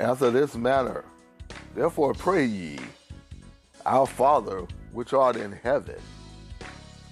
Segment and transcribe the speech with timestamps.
[0.00, 1.04] After this manner,
[1.74, 2.78] therefore pray ye,
[3.84, 6.00] Our Father which art in heaven,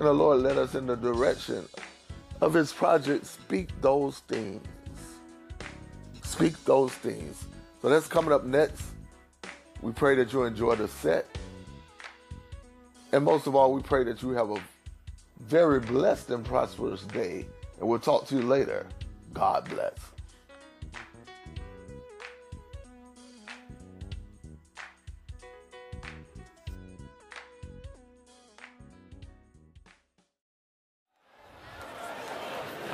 [0.00, 1.68] and the Lord led us in the direction
[2.40, 4.66] of his project, Speak Those Things.
[6.22, 7.44] Speak Those Things.
[7.82, 8.82] So that's coming up next.
[9.82, 11.26] We pray that you enjoy the set.
[13.12, 14.60] And most of all, we pray that you have a
[15.40, 17.46] very blessed and prosperous day.
[17.78, 18.86] And we'll talk to you later.
[19.32, 19.94] God bless.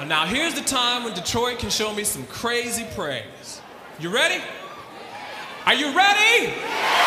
[0.06, 3.60] Now, here's the time when Detroit can show me some crazy praise.
[3.98, 4.40] You ready?
[5.66, 6.52] Are you ready?
[6.52, 7.05] Say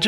[0.00, 0.06] strength,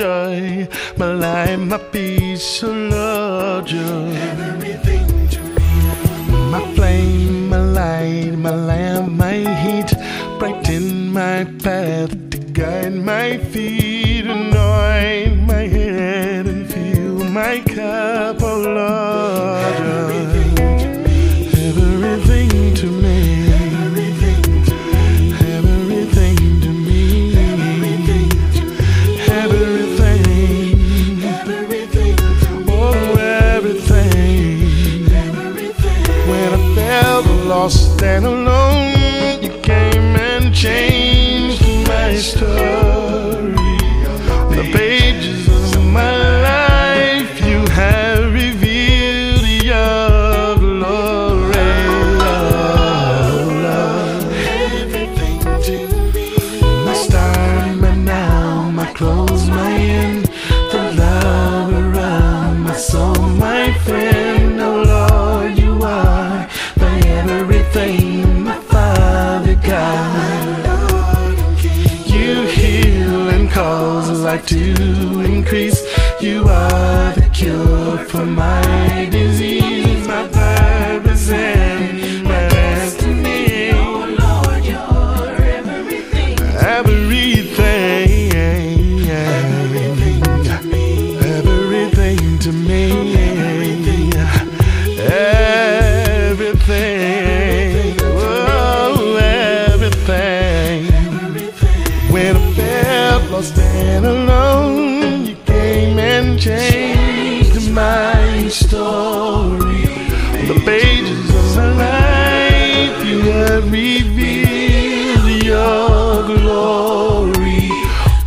[113.85, 117.69] have revealed your glory.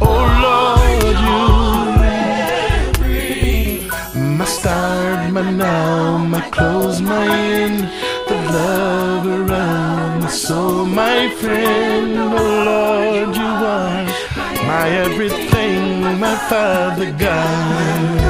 [0.01, 1.17] Oh Lord,
[4.07, 7.89] you my star, my now, my clothes, my end,
[8.27, 12.17] the love around my soul, my friend.
[12.17, 12.33] Oh
[12.69, 14.05] Lord, you are
[14.67, 18.26] my everything, my Father God.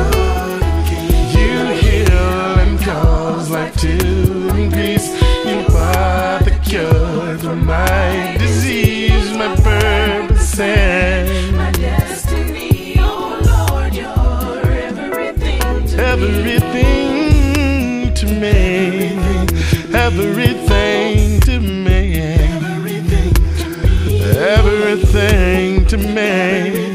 [7.47, 16.03] For my disease, my purpose and My destiny, oh Lord, you're everything to me.
[16.11, 19.15] everything to me,
[19.95, 22.19] everything to me,
[24.35, 26.86] everything to me,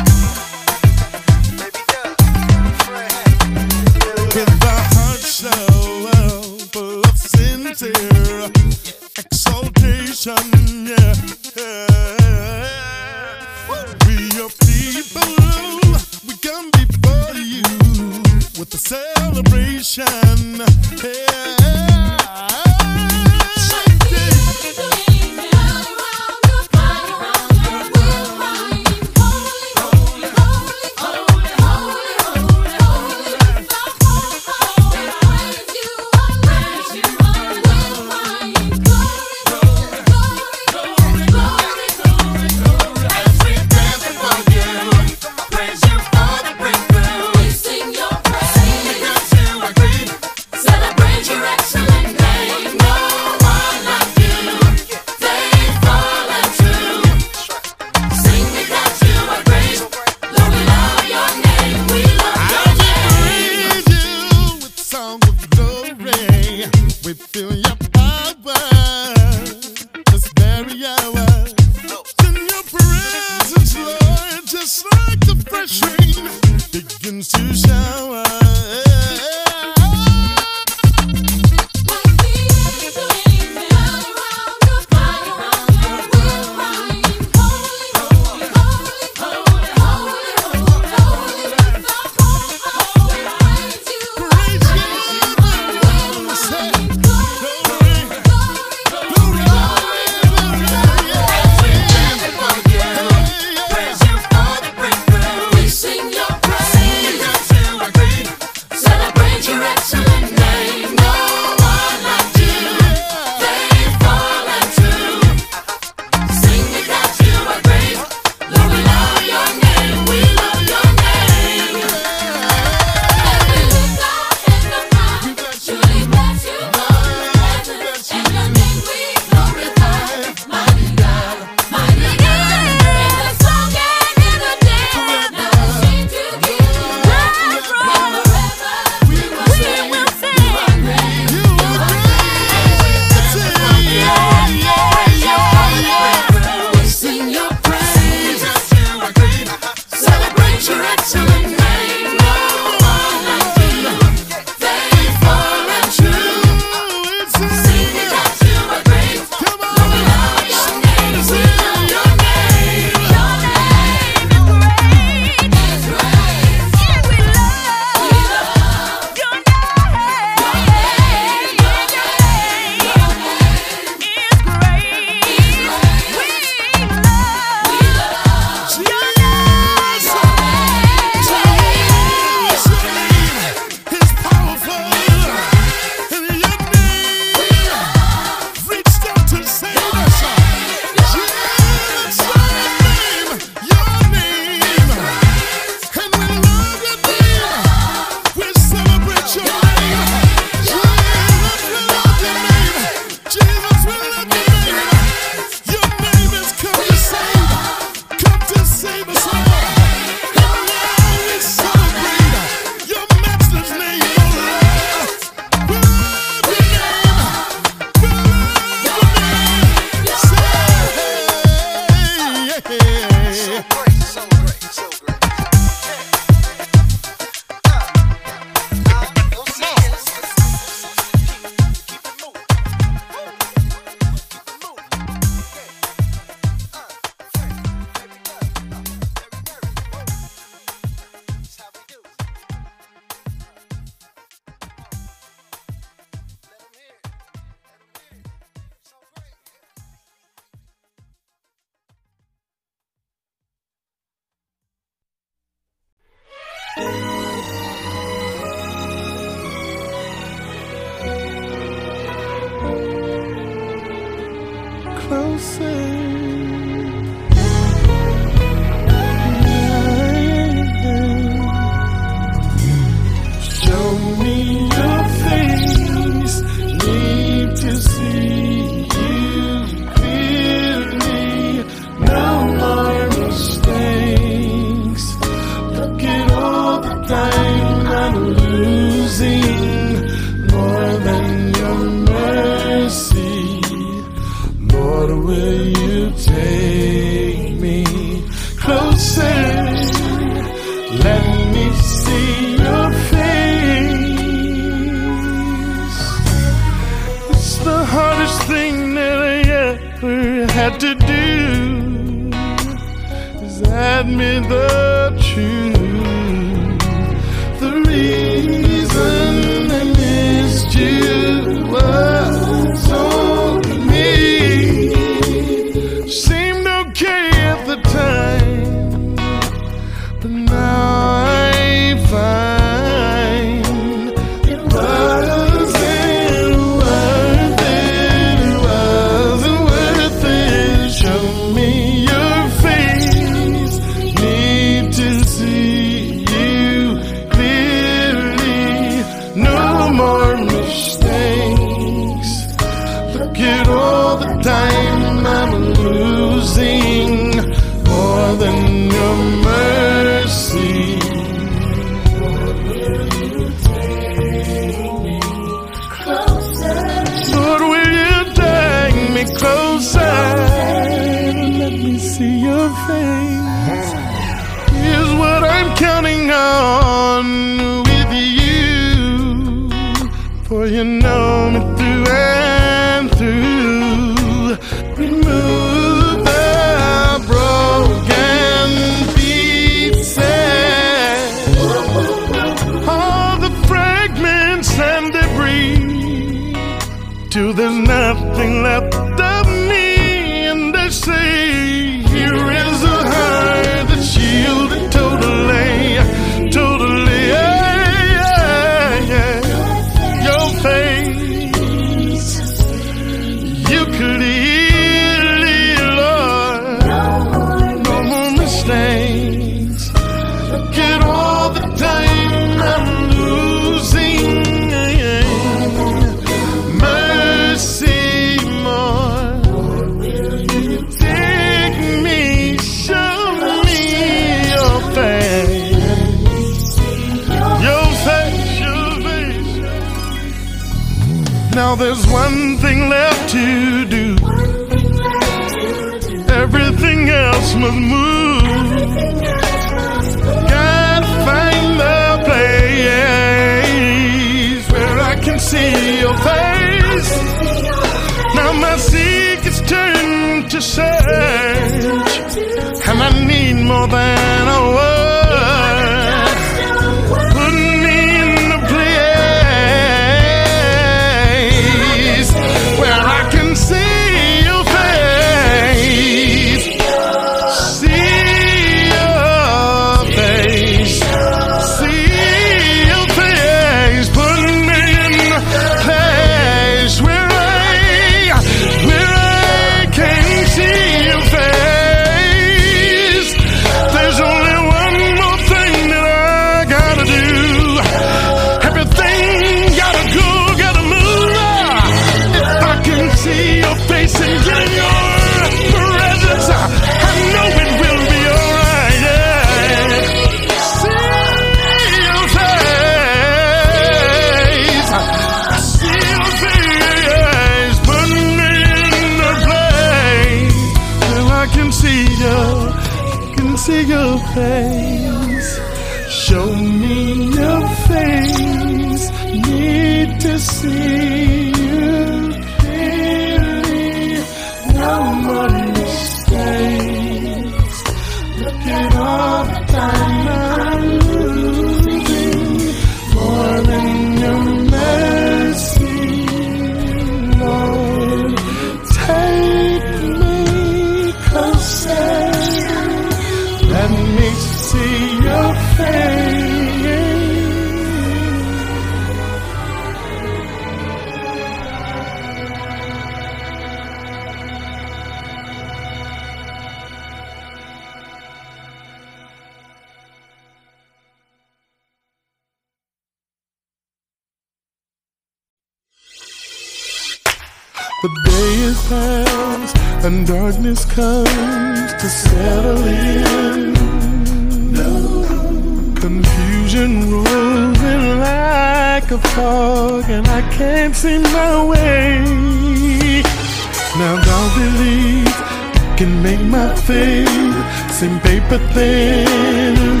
[598.74, 600.00] thin.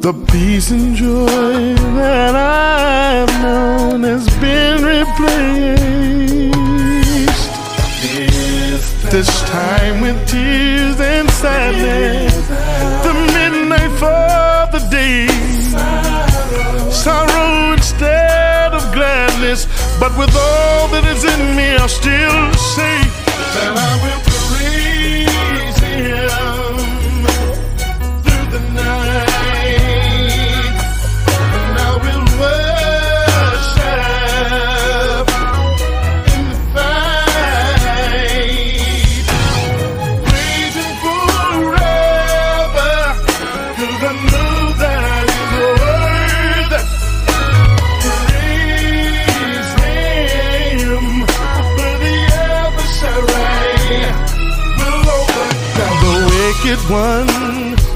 [0.00, 6.32] The peace and joy that I've known has been replaced.
[9.12, 12.34] This time with tears and sadness.
[13.06, 15.28] The midnight for the day.
[16.90, 19.66] Sorrow instead of gladness.
[20.00, 22.98] But with all that is in me, I'll still say
[23.54, 26.61] that I will praise Him
[56.92, 57.26] one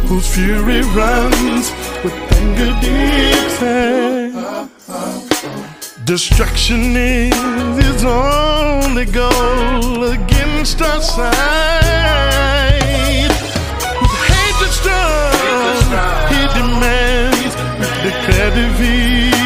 [0.09, 1.71] whose fury runs
[2.03, 3.37] with anger deep.
[6.07, 11.33] Destruction is his only goal against our sight.
[14.01, 15.83] With hatred strong,
[16.33, 17.55] he demands
[18.07, 19.37] declare defeat.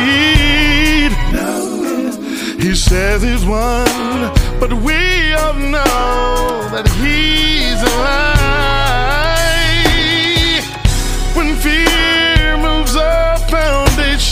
[2.63, 4.31] He says he's won,
[4.61, 8.40] but we all know that he's a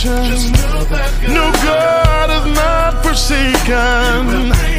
[0.05, 4.78] no God is not forsaken.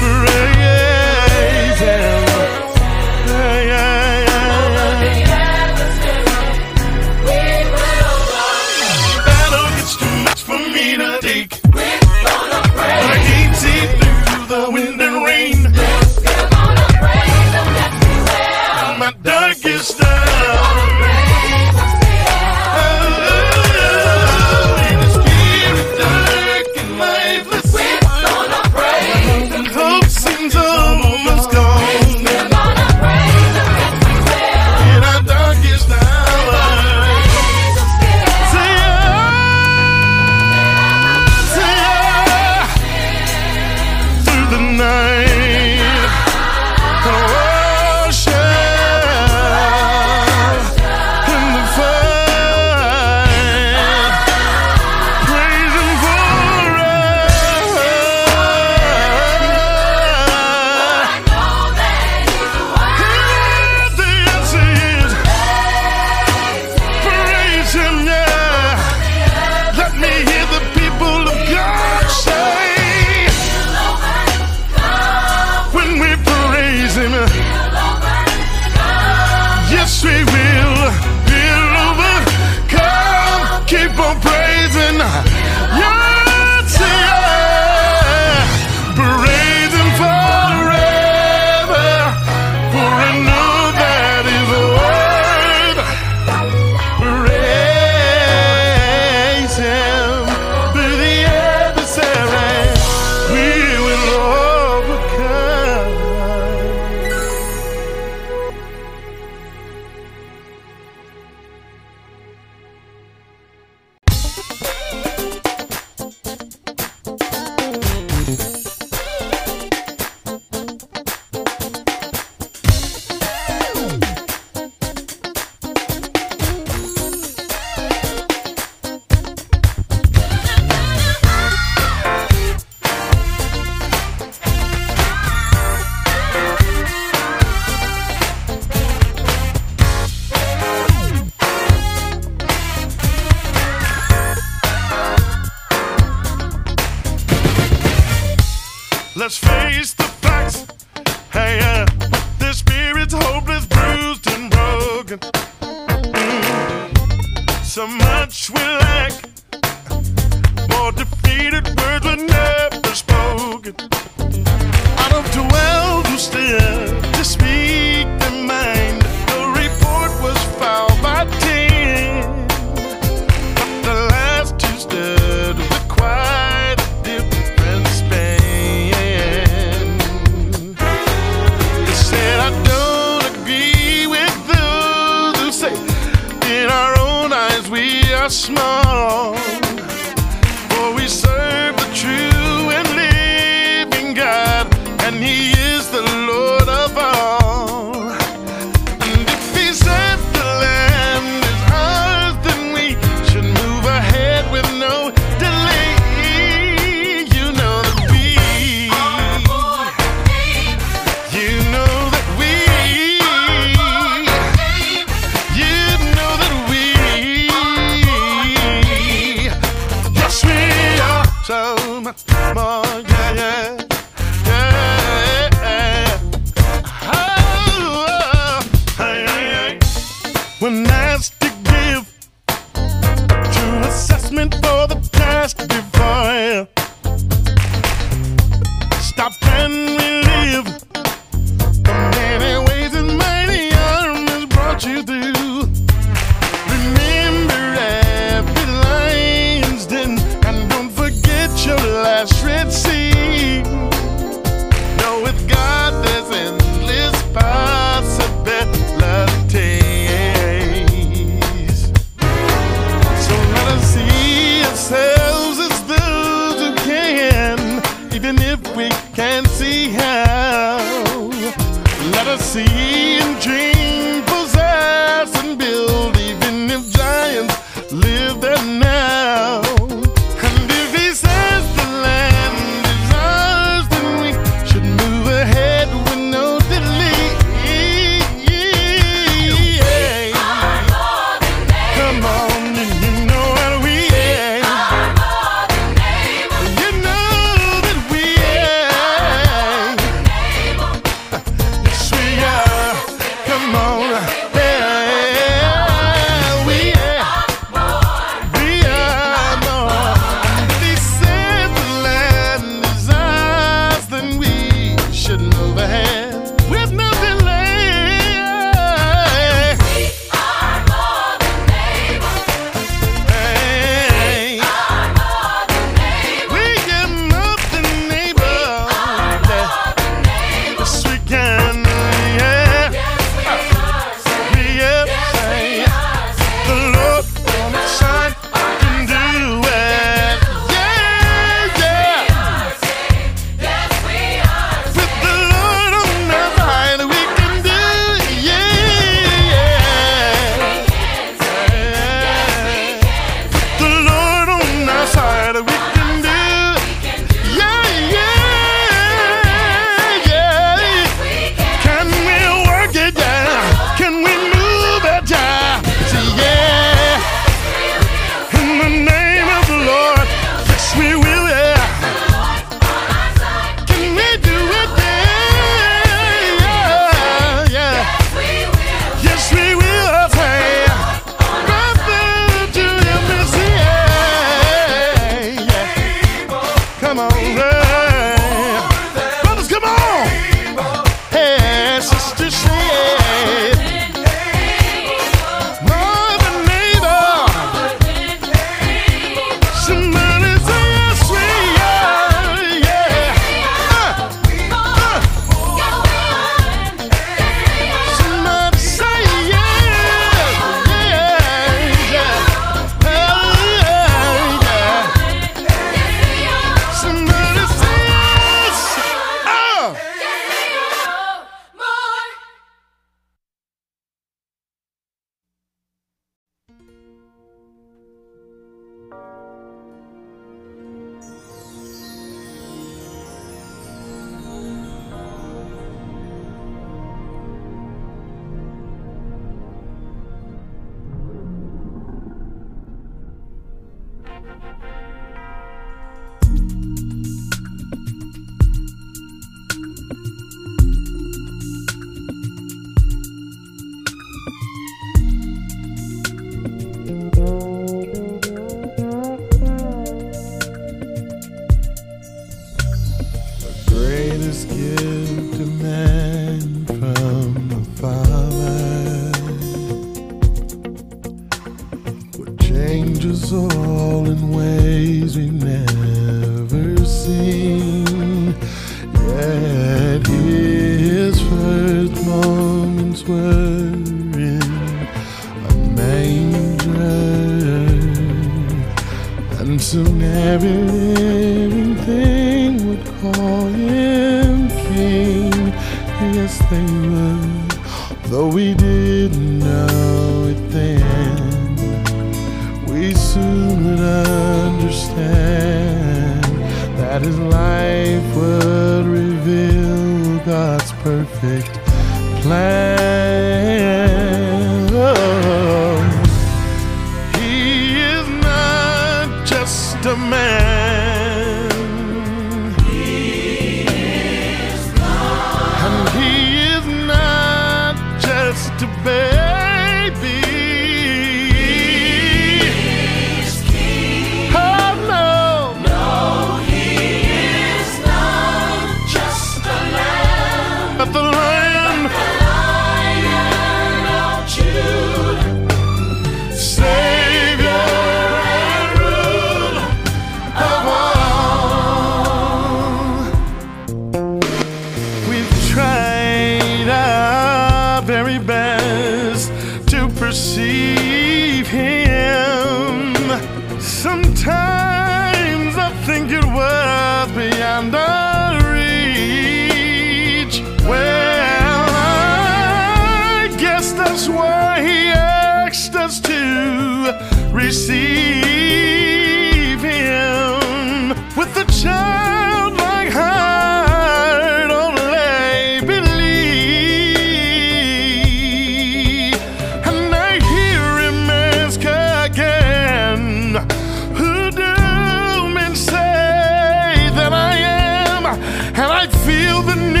[599.25, 600.00] Feel the need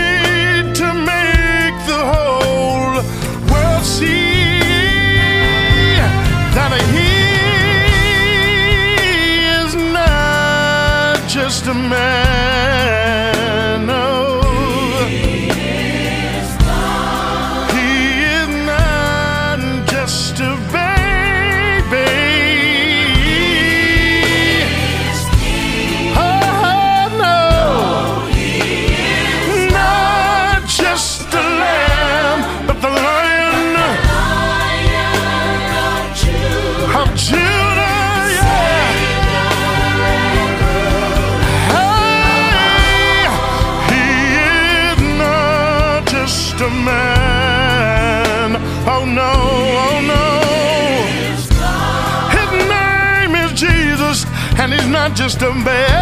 [55.13, 56.00] just a baby.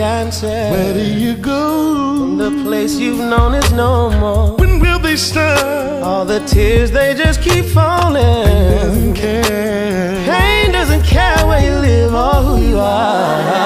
[0.00, 0.46] answer.
[0.46, 2.18] Where do you go?
[2.18, 4.56] From the place you've known is no more.
[4.56, 6.02] When will they stop?
[6.04, 8.22] All the tears they just keep falling.
[8.22, 10.24] Pain doesn't care.
[10.24, 13.56] Pain doesn't care where you live or who you are.